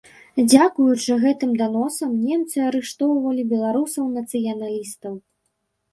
[0.51, 5.13] Дзякуючы гэтым даносам, немцы арыштоўвалі беларусаў-нацыяналістаў.